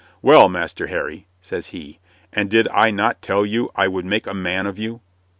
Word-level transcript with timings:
"Well, 0.23 0.49
Master 0.49 0.87
Harry," 0.87 1.27
says 1.43 1.67
he, 1.67 1.99
"and 2.33 2.49
did 2.49 2.67
I 2.69 2.89
not 2.89 3.21
tell 3.21 3.45
you 3.45 3.69
I 3.75 3.87
would 3.87 4.03
make 4.03 4.25
a 4.25 4.33
man 4.33 4.65
of 4.65 4.79
you?" 4.79 5.01